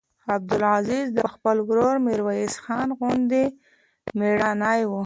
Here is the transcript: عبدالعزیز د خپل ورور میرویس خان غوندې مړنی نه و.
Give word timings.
عبدالعزیز 0.35 1.07
د 1.17 1.19
خپل 1.33 1.57
ورور 1.69 1.95
میرویس 2.07 2.53
خان 2.63 2.89
غوندې 2.99 3.43
مړنی 4.19 4.53
نه 4.61 4.71
و. 4.89 4.91